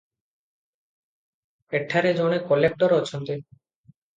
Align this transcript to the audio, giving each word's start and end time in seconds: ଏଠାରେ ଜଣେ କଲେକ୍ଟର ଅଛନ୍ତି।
ଏଠାରେ 1.81 2.15
ଜଣେ 2.21 2.41
କଲେକ୍ଟର 2.49 3.01
ଅଛନ୍ତି। 3.05 3.41